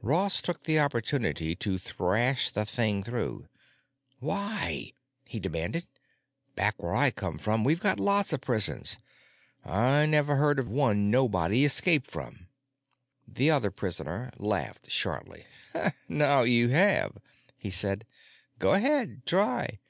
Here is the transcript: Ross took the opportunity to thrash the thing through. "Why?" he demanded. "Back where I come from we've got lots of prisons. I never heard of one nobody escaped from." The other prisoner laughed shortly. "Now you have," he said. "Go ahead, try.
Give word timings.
Ross 0.00 0.40
took 0.40 0.62
the 0.62 0.78
opportunity 0.78 1.56
to 1.56 1.76
thrash 1.76 2.50
the 2.50 2.64
thing 2.64 3.02
through. 3.02 3.48
"Why?" 4.20 4.92
he 5.26 5.40
demanded. 5.40 5.88
"Back 6.54 6.80
where 6.80 6.94
I 6.94 7.10
come 7.10 7.36
from 7.36 7.64
we've 7.64 7.80
got 7.80 7.98
lots 7.98 8.32
of 8.32 8.40
prisons. 8.42 8.98
I 9.64 10.06
never 10.06 10.36
heard 10.36 10.60
of 10.60 10.68
one 10.68 11.10
nobody 11.10 11.64
escaped 11.64 12.08
from." 12.08 12.46
The 13.26 13.50
other 13.50 13.72
prisoner 13.72 14.30
laughed 14.38 14.88
shortly. 14.88 15.46
"Now 16.08 16.42
you 16.42 16.68
have," 16.68 17.16
he 17.58 17.72
said. 17.72 18.06
"Go 18.60 18.74
ahead, 18.74 19.26
try. 19.26 19.80